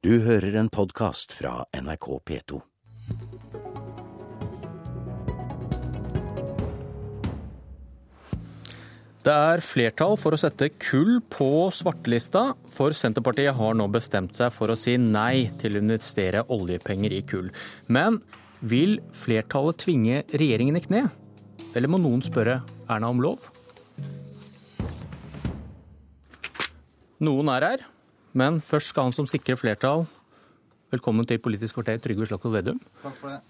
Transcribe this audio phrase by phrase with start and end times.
[0.00, 2.58] Du hører en podkast fra NRK P2.
[9.20, 14.56] Det er flertall for å sette kull på svartelista, for Senterpartiet har nå bestemt seg
[14.56, 17.52] for å si nei til å investere oljepenger i kull.
[17.92, 18.22] Men
[18.64, 21.06] vil flertallet tvinge regjeringen i kne?
[21.76, 23.52] Eller må noen spørre Erna om lov?
[27.20, 27.90] Noen er her,
[28.36, 30.06] men først skal han som sikrer flertall.
[30.90, 32.80] Velkommen til Politisk kvarter, Trygve Slagsvold Vedum.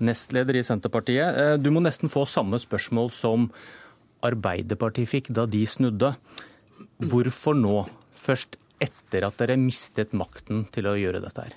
[0.04, 1.38] Nestleder i Senterpartiet.
[1.40, 3.48] Eh, du må nesten få samme spørsmål som
[4.26, 6.12] Arbeiderpartiet fikk da de snudde.
[7.00, 7.86] Hvorfor nå?
[8.20, 11.56] Først etter at dere mistet makten til å gjøre dette her?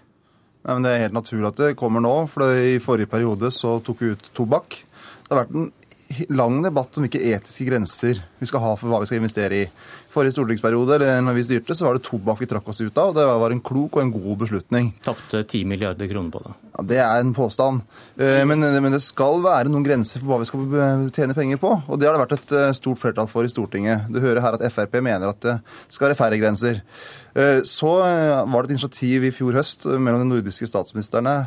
[0.63, 2.29] Nei, men Det er helt naturlig at det kommer nå.
[2.31, 4.79] for I forrige periode så tok vi ut tobakk.
[5.27, 5.71] Det har vært en
[6.33, 9.67] lang debatt om hvilke etiske grenser vi skal ha for hva vi skal investere i.
[10.13, 13.09] Forrige stortingsperiode eller når vi styrte, så var det tobakk vi trakk oss ut av.
[13.09, 14.91] og Det var en klok og en god beslutning.
[15.05, 16.51] Tapte 10 milliarder kroner på det.
[16.73, 17.81] Ja, Det er en påstand.
[18.17, 21.71] Eh, men, men, det skal være noen grenser for hva vi skal tjene penger på.
[21.87, 24.09] Og det har det vært et eh, stort flertall for i Stortinget.
[24.13, 26.83] Du hører her at Frp mener at det skal være færre grenser.
[27.33, 31.39] Eh, så var det et initiativ i fjor høst mellom de nordiske statsministrene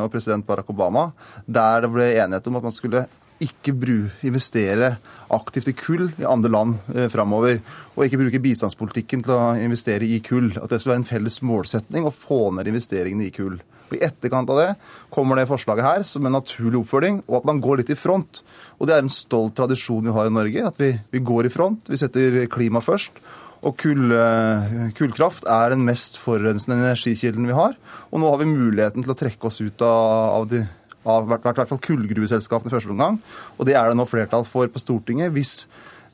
[0.00, 1.10] og president Barack Obama,
[1.44, 3.04] der det ble enighet om at man skulle
[3.42, 3.74] ikke
[4.22, 4.96] investere
[5.34, 7.60] aktivt i kull i andre land eh, framover.
[7.94, 10.52] Og ikke bruke bistandspolitikken til å investere i kull.
[10.60, 13.58] At det skulle være en felles målsetning å få ned investeringene i kull.
[13.90, 14.70] Og I etterkant av det
[15.12, 18.42] kommer det forslaget her som en naturlig oppfølging, og at man går litt i front.
[18.78, 21.52] Og Det er en stolt tradisjon vi har i Norge, at vi, vi går i
[21.52, 21.90] front.
[21.90, 23.18] Vi setter klima først.
[23.64, 27.76] Og kull, eh, kullkraft er den mest forurensende energikilden vi har.
[28.12, 30.66] Og nå har vi muligheten til å trekke oss ut av, av de
[31.04, 33.18] av hvert, hvert fall kullgruveselskapene i første omgang.
[33.58, 35.64] Og det er det nå flertall for på Stortinget hvis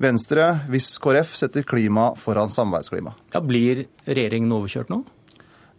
[0.01, 3.13] Venstre, hvis KrF setter klima foran samarbeidsklima.
[3.35, 5.03] Ja, Blir regjeringen overkjørt nå?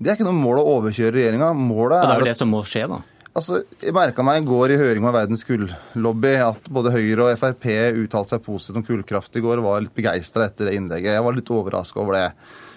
[0.02, 1.52] Det er ikke noe mål å overkjøre regjeringa.
[1.58, 3.02] Målet er Det er vel det som må skje, da?
[3.32, 7.40] Altså, Jeg merka meg i går i høring med Verdens kullobby at både Høyre og
[7.40, 7.68] Frp
[8.04, 11.16] uttalte seg positivt om kullkraft i går og var litt begeistra etter det innlegget.
[11.16, 12.26] Jeg var litt overraska over det.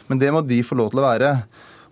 [0.08, 1.32] Men det må de få lov til å være.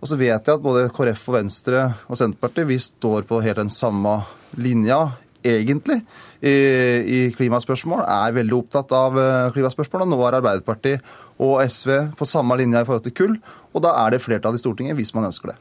[0.03, 3.61] Og så vet jeg at både KrF og Venstre og Senterpartiet vi står på helt
[3.61, 4.17] den samme
[4.59, 5.13] linja,
[5.47, 6.01] egentlig,
[6.43, 8.03] i, i klimaspørsmål.
[8.03, 10.03] Er veldig opptatt av eh, klimaspørsmål.
[10.03, 13.39] Og nå er Arbeiderpartiet og SV på samme linja i forhold til kull.
[13.71, 15.57] Og da er det flertall i Stortinget hvis man ønsker det.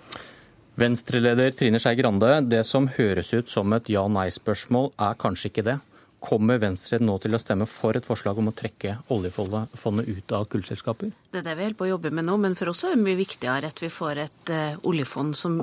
[0.83, 5.79] Venstreleder Trine Skei Grande, det som høres ut som et ja-nei-spørsmål, er kanskje ikke det?
[6.23, 10.47] Kommer Venstre nå til å stemme for et forslag om å trekke oljefondet ut av
[10.53, 11.11] kullselskaper?
[11.33, 13.03] Det er det vi holder på å jobbe med nå, men for oss er det
[13.03, 15.59] mye viktigere at vi får et uh, oljefond som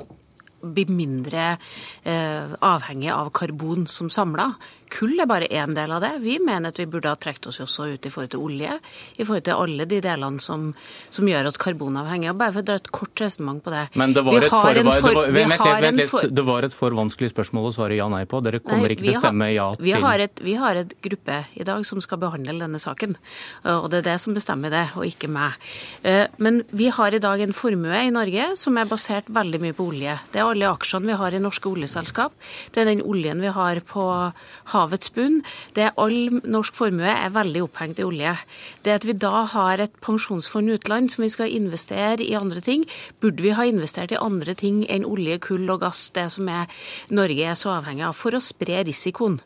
[0.60, 1.56] blir mindre
[2.02, 4.52] eh, avhengig av karbon som samla.
[4.90, 6.10] Kull er bare én del av det.
[6.24, 8.78] Vi mener at vi burde ha trukket oss også ut i forhold til olje,
[9.16, 10.72] i forhold til alle de delene som,
[11.14, 12.34] som gjør oss karbonavhengige.
[12.38, 13.84] Bare for å dra et kort resonnement på det.
[14.00, 15.54] Men det var, et for, for, det, var, vent,
[15.86, 18.42] vent, det var et for vanskelig spørsmål å svare ja-nei på.
[18.42, 20.96] Dere kommer nei, ikke til å stemme ja til vi har, et, vi har et
[21.06, 23.14] gruppe i dag som skal behandle denne saken,
[23.70, 25.56] og det er det som bestemmer det, og ikke meg.
[26.02, 29.76] Eh, men vi har i dag en formue i Norge som er basert veldig mye
[29.76, 30.16] på olje.
[30.32, 32.34] Det er alle aksjene vi har i norske oljeselskap.
[32.74, 34.04] Det er den oljen vi har på
[34.74, 35.40] havets bunn.
[35.76, 38.32] Det er All norsk formue er veldig opphengt i olje.
[38.86, 42.86] Det at vi da har et pensjonsfond utland som vi skal investere i andre ting,
[43.20, 46.70] burde vi ha investert i andre ting enn olje, kull og gass, det som er,
[47.12, 49.38] Norge er så avhengig av, for å spre risikoen.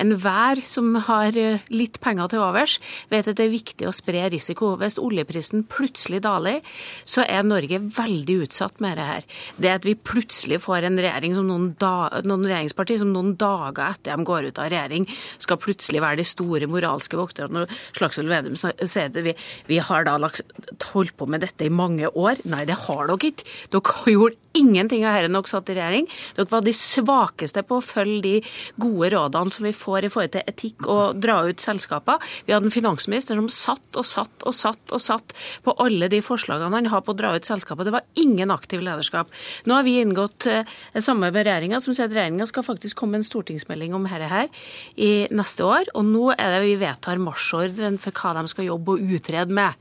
[0.00, 2.78] Enhver som har eh, litt penger til overs,
[3.12, 4.74] vet at det er viktig å spre risiko.
[4.80, 6.60] Hvis oljeprisen plutselig daler,
[7.04, 9.26] så er Norge veldig utsatt med det her.
[9.56, 13.92] Det at vi plutselig får en regjering som noen, da, noen regjeringsparti som noen dager
[13.92, 15.08] etter de går ut av regjering,
[15.42, 17.66] skal plutselig være de store moralske vokterne.
[17.96, 19.36] Slagsvold Vedum sier at vi,
[19.70, 20.44] vi har da lagt,
[20.92, 22.42] holdt på med dette i mange år.
[22.50, 23.48] Nei, det har dere ikke.
[23.72, 26.08] Dere gjorde ingenting av dette da dere satt i regjering.
[26.36, 28.34] Dere var de svakeste på å følge de
[28.82, 32.20] gode rådene som vi får i forhold til etikk og dra ut selskaper.
[32.46, 36.22] Vi hadde en finansminister som satt og satt og satt og satt på alle de
[36.24, 37.88] forslagene han har på å dra ut selskaper.
[37.88, 39.32] Det var ingen aktiv lederskap.
[39.64, 42.98] Nå har vi inngått et samme samarbeid med regjeringa som sier at regjeringa skal faktisk
[42.98, 44.48] komme med en stortingsmelding om dette her
[44.96, 45.90] i neste år.
[45.94, 49.78] Og nå er det vi vedtar marsjordren for hva de skal jobbe og utrede med.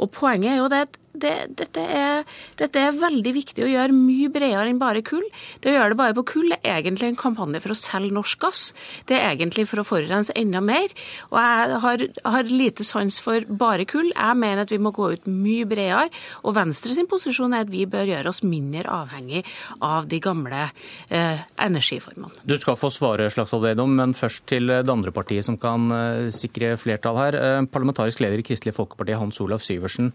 [0.00, 2.22] Og poenget er jo det at det, dette, er,
[2.60, 5.24] dette, er, veldig viktig å gjøre mye bredere enn bare kull.
[5.62, 8.40] Det å gjøre det bare på kull er egentlig en kampanje for å selge norsk
[8.44, 8.62] gass.
[9.10, 10.92] Det er egentlig for å forurense enda mer.
[11.32, 12.04] Og jeg har,
[12.34, 14.12] har, lite sans for bare kull.
[14.12, 16.08] Jeg mener at vi må gå ut mye bredere.
[16.44, 19.42] Og Venstre sin posisjon er at vi bør gjøre oss mindre avhengig
[19.86, 20.68] av de gamle
[21.08, 22.44] eh, energiformene.
[22.46, 26.30] Du skal få svare, Slagsvold Vedum, men først til det andre partiet som kan eh,
[26.34, 27.40] sikre flertall her.
[27.40, 30.14] Eh, parlamentarisk leder i Kristelig Folkeparti, Hans Olav Syversen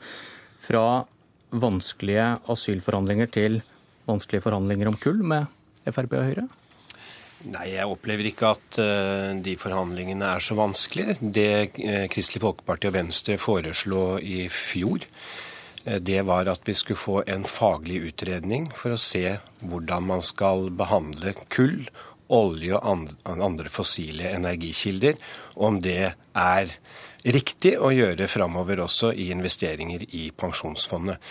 [0.65, 1.05] fra
[1.55, 3.61] vanskelige asylforhandlinger til
[4.09, 5.49] vanskelige forhandlinger om kull med
[5.85, 6.45] Frp og Høyre?
[7.45, 11.17] Nei, jeg opplever ikke at uh, de forhandlingene er så vanskelige.
[11.21, 15.05] Det uh, Kristelig Folkeparti og Venstre foreslo i fjor,
[15.85, 20.25] uh, det var at vi skulle få en faglig utredning for å se hvordan man
[20.25, 21.85] skal behandle kull,
[22.33, 25.19] olje og andre fossile energikilder.
[25.61, 26.77] Om det er
[27.25, 31.21] riktig å gjøre framover også i investeringer i pensjonsfondet.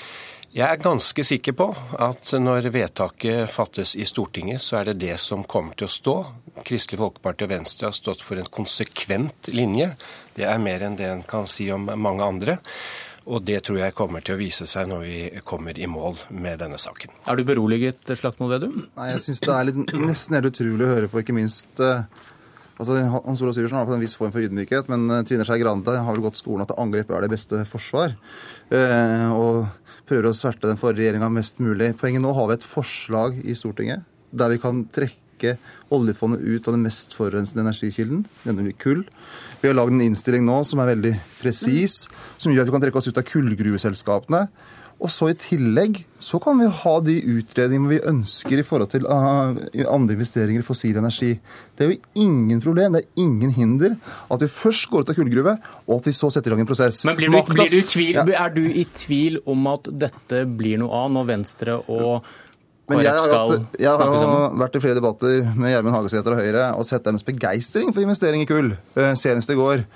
[0.55, 1.67] Jeg er ganske sikker på
[1.99, 6.15] at når vedtaket fattes i Stortinget, så er det det som kommer til å stå.
[6.63, 9.89] Kristelig Folkeparti og Venstre har stått for en konsekvent linje.
[10.37, 12.61] Det er mer enn det en kan si om mange andre.
[13.25, 16.61] Og det tror jeg kommer til å vise seg når vi kommer i mål med
[16.63, 17.11] denne saken.
[17.27, 18.85] Er du beroliget, Slagsvold Vedum?
[18.95, 22.05] Nei, jeg syns det er litt, nesten helt utrolig å høre på, ikke minst uh,
[22.75, 25.95] Altså, Hans Olav Syversen har en viss form for ydmykhet, men uh, Trine Skei Grande
[25.95, 28.17] har vel gått skolen at angrep er det beste forsvar.
[28.75, 29.69] Eh, og
[30.09, 31.93] prøver å sverte den forrige regjeringa mest mulig.
[32.01, 34.05] Poenget nå har vi et forslag i Stortinget
[34.35, 35.55] der vi kan trekke
[35.95, 39.05] oljefondet ut av den mest forurensende energikilden, nemlig kull.
[39.61, 42.05] Vi har lagd en innstilling nå som er veldig presis,
[42.41, 44.47] som gjør at vi kan trekke oss ut av kullgruveselskapene.
[45.03, 49.09] Og så I tillegg så kan vi ha de utredningene vi ønsker i forhold til
[49.11, 49.57] uh,
[49.91, 51.35] andre investeringer i fossil energi.
[51.75, 53.99] Det er jo ingen problem, det er ingen hinder
[54.33, 56.71] at vi først går ut av kullgruve, og at vi så setter i gang en
[56.71, 57.03] prosess.
[57.09, 58.25] Men blir du, blir du tvil, ja.
[58.47, 62.33] Er du i tvil om at dette blir noe av når Venstre og
[62.85, 66.65] men jeg har, hatt, jeg har vært i flere debatter med Gjermund Hagesæter og Høyre
[66.77, 69.87] og sett deres begeistring for investering i kull, uh, senest i går.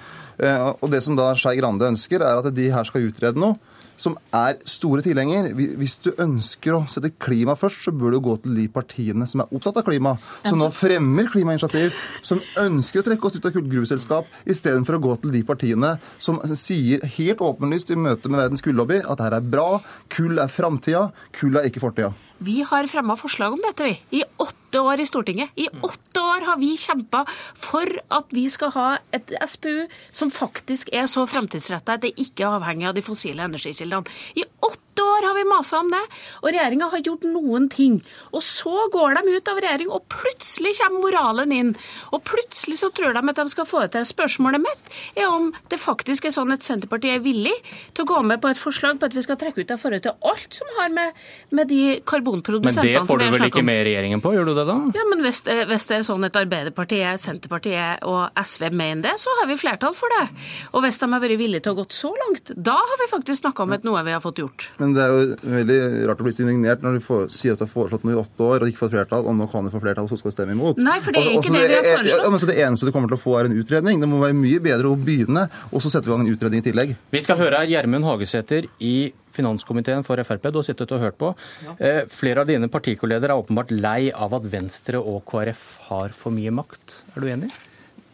[0.41, 3.59] Uh, og det som da Skei Grande ønsker, er at de her skal utrede noe
[4.01, 5.51] som er store tilhenger.
[5.55, 9.43] Hvis du ønsker å sette klima først, så bør du gå til de partiene som
[9.43, 10.17] er opptatt av klima.
[10.47, 15.19] Som nå fremmer klimainitiativ, som ønsker å trekke oss ut av kullgruveselskap, istedenfor å gå
[15.25, 19.53] til de partiene som sier helt åpenlyst i møte med verdens kullobby at dette er
[19.57, 19.69] bra,
[20.15, 22.15] kull er framtida, kull er ikke fortida.
[22.39, 24.21] Vi har fremma forslag om dette, vi.
[24.21, 25.51] I åtte år i Stortinget.
[25.59, 30.93] I åtte år har vi kjempa for at vi skal ha et SPU som faktisk
[30.95, 34.07] er så fremtidsretta at det ikke er avhengig av de fossile energikildene.
[34.39, 36.03] I åtte år har vi masa om det,
[36.43, 37.99] og regjeringa har gjort noen ting.
[38.33, 41.75] Og så går de ut av regjering, og plutselig kommer moralen inn.
[42.13, 44.09] Og plutselig så tror de at de skal få det til.
[44.09, 47.55] Spørsmålet mitt er om det faktisk er sånn at Senterpartiet er villig
[47.97, 50.05] til å gå med på et forslag på at vi skal trekke ut av forhold
[50.07, 51.19] til alt som har med,
[51.55, 53.19] med de karbonprodusentene som vi har snakket om.
[53.19, 54.79] Men det får du vel ikke med regjeringen på, gjør du det da?
[54.99, 59.15] Ja, men hvis det, hvis det er sånn at Arbeiderpartiet, Senterpartiet og SV mener det,
[59.23, 60.27] så har vi flertall for det.
[60.73, 63.43] Og hvis de har vært villige til å gå så langt, da har vi faktisk
[63.43, 64.69] snakka om at noe vi har fått gjort.
[64.83, 67.61] Men det er jo veldig rart å bli så indignert når du får, sier at
[67.61, 69.73] du har foreslått noe i åtte år og ikke fått flertall, og nå kan du
[69.75, 70.81] få flertall, og så skal du stemme imot.
[70.83, 72.25] Nei, for det er ikke Også, det vi har foreslått.
[72.25, 74.03] Ja, men så Det eneste du kommer til å få, er en utredning.
[74.03, 76.65] Det må være mye bedre å begynne, og så setter vi i gang en utredning
[76.65, 76.97] i tillegg.
[77.15, 78.97] Vi skal høre Gjermund Hagesæter i
[79.39, 80.51] finanskomiteen for Frp.
[80.51, 81.33] Du har sittet og hørt på.
[81.67, 81.77] Ja.
[81.79, 86.35] Eh, flere av dine partikolleger er åpenbart lei av at Venstre og KrF har for
[86.35, 87.03] mye makt.
[87.15, 87.51] Er du enig?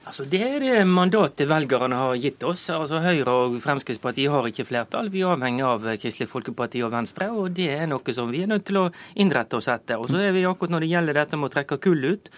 [0.05, 2.67] Altså, Det er det mandatet velgerne har gitt oss.
[2.71, 5.09] Altså, Høyre og Fremskrittspartiet har ikke flertall.
[5.13, 8.51] Vi er avhengig av Kristelig Folkeparti og Venstre, og det er noe som vi er
[8.51, 9.97] nødt til å innrette oss etter.
[9.97, 12.29] Og så er vi akkurat Når det gjelder dette med å trekke kull ut,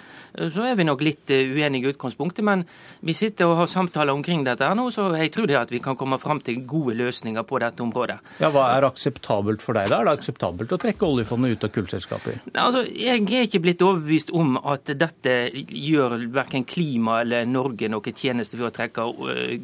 [0.53, 2.45] så er vi nok litt eh, uenige i utgangspunktet.
[2.45, 2.65] Men
[3.01, 5.81] vi sitter og har samtaler omkring dette her nå, så jeg tror det at vi
[5.83, 8.19] kan komme fram til gode løsninger på dette området.
[8.43, 10.03] Ja, Hva er akseptabelt for deg da?
[10.03, 12.41] Er det akseptabelt å trekke oljefondet ut av kullselskaper?
[12.55, 18.17] Altså, Jeg er ikke blitt overbevist om at dette gjør verken klima eller Norge noen
[18.17, 19.55] tjeneste ved å trekke eh,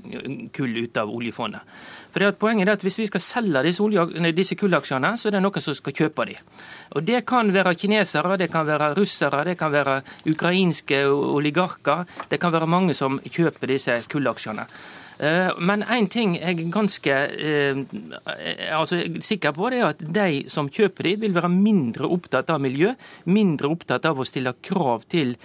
[0.56, 1.74] kull ut av oljefondet.
[2.12, 5.28] For det at Poenget er at Hvis vi skal selge disse, olje, disse kullaksjene, så
[5.28, 6.50] er det noen som skal kjøpe dem.
[6.96, 12.04] Og Det kan være kinesere, det kan være russere, det kan være ukrainske oligarker.
[12.28, 14.66] Det kan være mange som kjøper disse kullaksjene.
[15.22, 17.76] Eh, men én ting jeg er ganske eh,
[18.74, 22.58] altså, sikker på, det er at de som kjøper de, vil være mindre opptatt av
[22.62, 22.90] miljø,
[23.30, 25.36] mindre opptatt av å stille krav til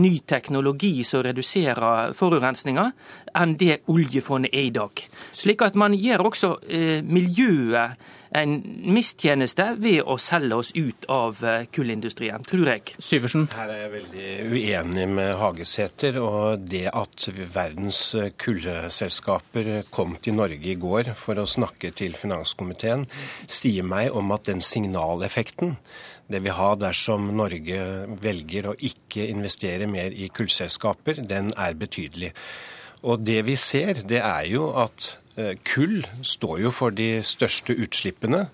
[0.00, 2.88] ny teknologi som reduserer forurensninga,
[3.36, 5.04] enn det oljefondet er i dag.
[5.36, 8.00] Slik at man gjør også eh, miljøet
[8.36, 8.56] en
[8.94, 12.96] mistjeneste ved å selge oss ut av eh, kullindustrien, tror jeg.
[13.02, 13.46] Syversen?
[13.56, 16.20] Her er jeg veldig uenig med Hagesæter.
[16.22, 18.02] Og det at verdens
[18.40, 23.06] kullselskaper kom til Norge i går for å snakke til finanskomiteen,
[23.46, 25.76] sier meg om at den signaleffekten
[26.26, 27.82] det vi har dersom Norge
[28.22, 32.32] velger å ikke investere mer i kullselskaper, den er betydelig.
[33.02, 37.74] Og det vi ser, det er jo at Eh, kull står jo for de største
[37.76, 38.46] utslippene.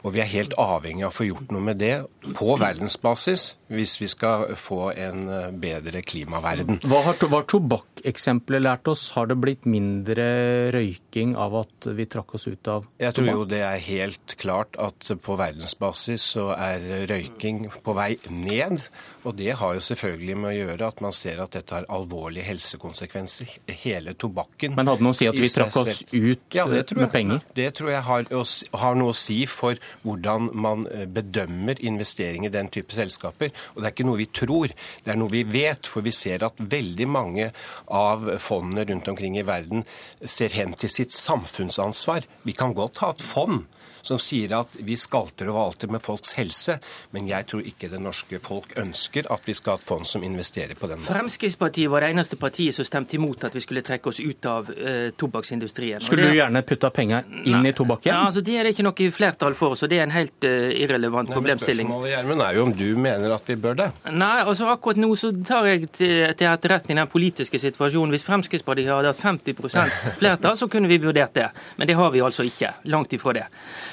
[0.00, 1.94] Og vi er helt avhengig av å få gjort noe med det
[2.36, 6.80] på verdensbasis hvis vi skal få en eh, bedre klimaverden.
[6.90, 9.04] Hva har, har tobakkeksempelet lært oss?
[9.14, 10.26] Har det blitt mindre
[10.74, 14.78] røyking av at vi trakk oss ut av Jeg tror jo det er helt klart
[14.82, 18.82] at på verdensbasis så er røyking på vei ned.
[19.28, 22.48] Og det har jo selvfølgelig med å gjøre at man ser at dette har alvorlige
[22.48, 23.54] helsekonsekvenser.
[23.84, 24.74] Hele tobakken.
[24.78, 27.44] Men hadde noe å si at vi trakk oss ut Ja, eh, tror med penger?
[27.54, 28.26] Det tror jeg har,
[28.82, 33.52] har noe å si for hvordan man eh, bedømmer investeringer i den type selskaper.
[33.74, 34.72] Og det er ikke noe vi tror,
[35.04, 35.90] det er noe vi vet.
[35.90, 37.50] For vi ser at veldig mange
[37.86, 39.84] av fondene rundt omkring i verden
[40.24, 42.28] ser hen til sitt samfunnsansvar.
[42.46, 43.64] Vi kan godt ha et fond
[44.02, 46.78] som sier at vi skalter og valter med folks helse,
[47.14, 50.24] men jeg tror ikke det norske folk ønsker at vi skal ha et fond som
[50.26, 51.14] investerer på den måten.
[51.14, 54.70] Fremskrittspartiet var det eneste partiet som stemte imot at vi skulle trekke oss ut av
[54.70, 56.00] eh, tobakksindustrien.
[56.00, 58.10] Skulle det- du gjerne putta penga inn i tobakken?
[58.12, 60.70] Ja, altså Det er det ikke noe flertall for, så det er en helt uh,
[60.74, 61.86] irrelevant Nei, men problemstilling.
[61.86, 63.88] Spørsmålet Gjermund, er jo om du mener at vi bør det.
[64.12, 68.10] Nei, altså akkurat nå så tar jeg til, til etterretning den politiske situasjonen.
[68.14, 71.48] Hvis Fremskrittspartiet hadde hatt 50% flertall, så kunne vi vurdert det.
[71.76, 72.72] Men det har vi altså ikke.
[72.90, 73.46] Langt ifra det.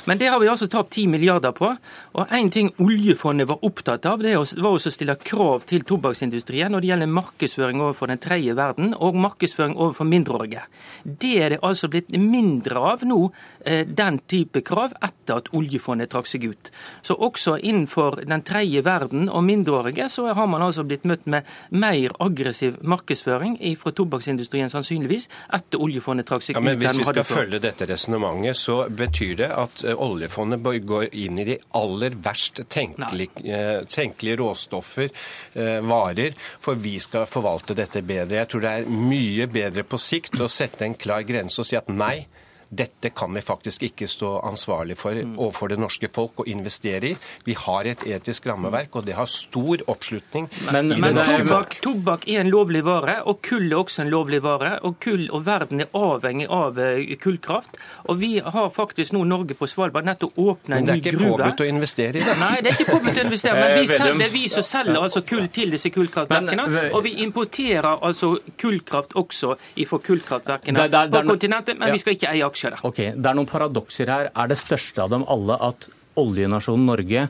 [0.07, 1.73] Men det har vi altså tapt 10 milliarder på.
[2.15, 6.71] Og én ting oljefondet var opptatt av, det var også å stille krav til tobakksindustrien
[6.71, 10.63] når det gjelder markedsføring overfor den tredje verden, og markedsføring overfor mindreårige.
[11.03, 13.19] Det er det altså blitt mindre av nå,
[13.65, 16.71] eh, den type krav, etter at oljefondet trakk seg ut.
[17.03, 21.43] Så også innenfor den tredje verden og mindreårige så har man altså blitt møtt med
[21.71, 26.65] mer aggressiv markedsføring fra tobakksindustrien sannsynligvis, etter oljefondet trakk seg Ja, ut.
[26.65, 31.39] men Hvis vi skal følge dette resonnementet, så betyr det at eh, oljefondet går inn
[31.39, 35.09] i de aller verst tenkelige, eh, tenkelige råstoffer,
[35.53, 38.41] eh, varer, for vi skal forvalte dette bedre.
[38.41, 41.75] Jeg tror det er mye bedre på sikt å sette en klar grense og si
[41.75, 42.27] at nei.
[42.69, 45.37] Dette kan vi faktisk ikke stå ansvarlig for Mm.
[45.39, 47.17] overfor det norske folk å investere i.
[47.45, 51.23] Vi har et etisk rammeverk, og det har stor oppslutning Men- i det Men det
[51.27, 51.81] er- norske folk.
[51.81, 54.79] tobakk, er en lovlig vare, og kull er også en lovlig vare.
[54.83, 57.77] Og kull og verden er avhengig av eh, kullkraft.
[58.09, 61.17] Og vi har faktisk nå Norge på Svalbard nettopp åpna en Men det er ikke
[61.17, 61.37] gruve.
[61.37, 62.37] påbudt å investere i det.
[62.37, 64.97] Nei, det er ikke påbudt å investere, men vi selv, det er vi som selger
[65.01, 66.83] altså kull til disse kullkraftverkene.
[66.87, 69.55] Eh, Og vi importerer altså kullkraft også
[69.87, 72.75] fra kullkraftverkene er på kontinentet, men vi skal ikke eie aksjer der.
[72.83, 74.29] Ok, Det er noen paradokser her.
[74.35, 77.27] Er det største av dem alle at oljenasjonen Norge,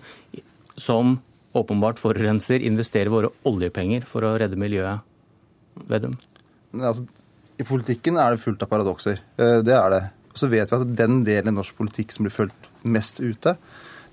[0.77, 1.19] som
[1.57, 5.01] åpenbart forurenser, investerer våre oljepenger for å redde miljøet?
[5.87, 6.13] Vedum?
[6.71, 7.05] Men altså,
[7.59, 9.19] I politikken er det fullt av paradokser.
[9.37, 10.03] Eh, Det er det.
[10.31, 13.57] Og så vet vi at den delen i norsk politikk som blir følt mest ute,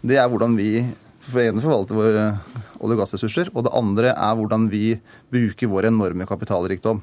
[0.05, 0.95] det er hvordan vi
[1.25, 2.25] for ene forvalter våre
[2.81, 5.01] olje- og gassressurser, og det andre er hvordan vi
[5.33, 7.01] bruker vår enorme kapitalrikdom.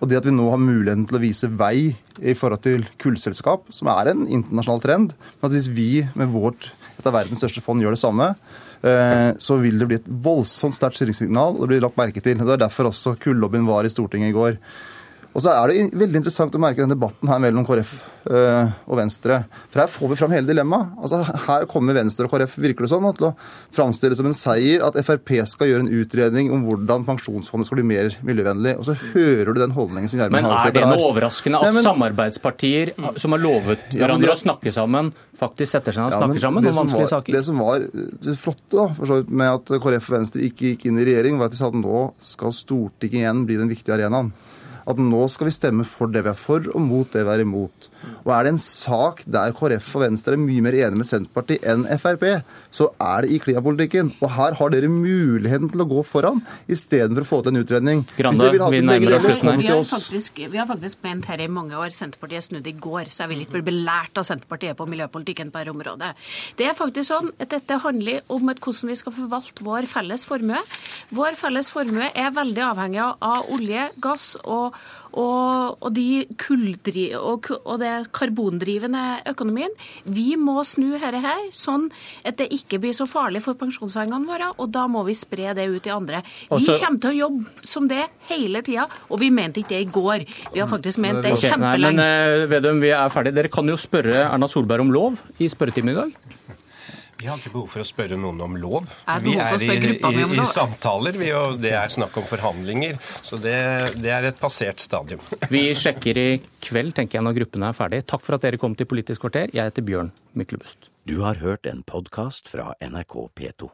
[0.00, 3.68] Og det at vi nå har muligheten til å vise vei i forhold til kullselskap,
[3.74, 7.62] som er en internasjonal trend, men at hvis vi med vårt, et av verdens største
[7.64, 8.30] fond gjør det samme,
[8.80, 12.40] eh, så vil det bli et voldsomt sterkt styringssignal, og det blir lagt merke til.
[12.40, 14.56] Det er derfor også kullobbyen var i Stortinget i går.
[15.30, 17.90] Og så er det veldig interessant å merke denne debatten her mellom KrF
[18.34, 19.36] eh, og Venstre.
[19.70, 20.88] For her får vi fram hele dilemmaet.
[20.98, 23.30] Altså, her kommer Venstre og KrF virker det sånn, til å
[23.76, 27.78] framstille det som en seier at Frp skal gjøre en utredning om hvordan pensjonsfondet skal
[27.78, 28.74] bli mer miljøvennlig.
[28.82, 31.72] Og så hører du den holdningen som Gjermund Men er det noe overraskende at Nei,
[31.78, 36.12] men- samarbeidspartier som har lovet Ja, hverandre har- å snakke sammen, faktisk setter seg ned
[36.12, 37.32] og Ja, snakker sammen om vanskelige var, saker?
[37.38, 40.98] Det som var det flotte da, så med at KrF og Venstre ikke gikk inn
[40.98, 44.32] i regjering, var at de sa at nå skal Stortinget igjen bli den viktige arenaen.
[44.88, 47.44] At nå skal vi stemme for det vi er for, og mot det vi er
[47.44, 47.90] imot.
[48.24, 51.64] Og er det en sak der KrF og Venstre er mye mer enige med Senterpartiet
[51.68, 52.24] enn Frp,
[52.72, 54.12] så er det i klimapolitikken.
[54.20, 58.04] Og her har dere muligheten til å gå foran, istedenfor å få til en utredning.
[58.16, 61.28] Grande, Hvis vil ha vi nærmer oss slutten Vi har, faktisk, vi har faktisk ment
[61.30, 61.92] her i mange år.
[61.94, 65.62] Senterpartiet snudde i går, så jeg vil ikke bli belært av Senterpartiet på miljøpolitikken på
[65.62, 66.12] dette området.
[66.58, 70.24] Det er faktisk sånn at dette handler om at hvordan vi skal forvalte vår felles
[70.28, 70.60] formue.
[71.14, 74.69] Vår felles formue er veldig avhengig av, av olje, gass og,
[75.10, 79.72] og, og, de kulldri, og, og det karbondrivende økonomien.
[80.04, 81.88] Vi må snu dette her, sånn
[82.26, 85.66] at det ikke blir så farlig for pensjonspengene våre, og da må vi spre det
[85.70, 86.22] ut i andre.
[86.50, 89.90] Vi kommer til å jobbe som det hele tida, og vi mente ikke det i
[89.90, 90.26] går.
[90.54, 92.10] Vi har faktisk ment det Ok, nei, men kjempelenge.
[92.42, 93.34] eh, Vedum, vi er ferdige.
[93.40, 96.36] Dere kan jo spørre Erna Solberg om lov i spørretimen i dag.
[97.20, 98.86] Vi har ikke behov for å spørre noen om lov.
[99.04, 102.96] Er Vi er i, i, i samtaler, vi, og det er snakk om forhandlinger.
[103.26, 103.56] Så det,
[104.00, 105.20] det er et passert stadium.
[105.52, 106.28] Vi sjekker i
[106.64, 108.06] kveld, tenker jeg, når gruppene er ferdige.
[108.14, 109.52] Takk for at dere kom til Politisk kvarter.
[109.52, 110.88] Jeg heter Bjørn Myklebust.
[111.04, 113.68] Du har hørt en podkast fra NRK P2.